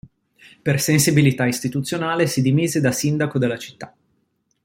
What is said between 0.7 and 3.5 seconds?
sensibilità istituzionale, si dimise da Sindaco